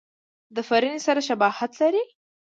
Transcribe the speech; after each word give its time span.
د 0.55 0.57
فرني 0.67 0.99
سره 1.07 1.21
شباهت 1.27 1.71
لري. 1.81 2.03